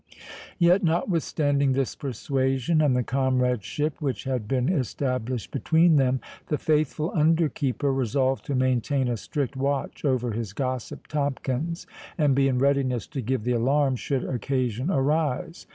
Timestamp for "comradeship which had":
3.03-4.47